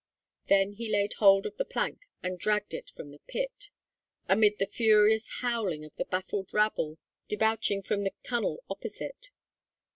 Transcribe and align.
Then 0.47 0.77
they 0.79 0.89
laid 0.89 1.13
hold 1.19 1.45
upon 1.45 1.57
the 1.59 1.65
plank 1.65 1.99
and 2.23 2.39
dragged 2.39 2.73
it 2.73 2.89
from 2.89 3.11
the 3.11 3.19
pit, 3.27 3.69
amid 4.27 4.57
the 4.57 4.65
furious 4.65 5.29
howling 5.41 5.85
of 5.85 5.95
the 5.95 6.05
baffled 6.05 6.51
rabble 6.55 6.97
debouching 7.27 7.83
from 7.83 8.03
the 8.03 8.13
tunnel 8.23 8.63
opposite. 8.67 9.29